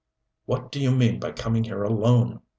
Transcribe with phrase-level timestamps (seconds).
[0.47, 2.41] "What do you mean by coming here alone?"